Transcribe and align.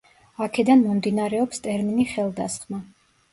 აქედან 0.45 0.79
მომდინარეობს 0.85 1.61
ტერმინი 1.67 2.07
ხელდასხმა. 2.15 2.81